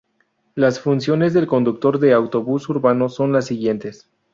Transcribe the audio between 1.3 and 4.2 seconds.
del conductor de autobús urbano son las siguientes.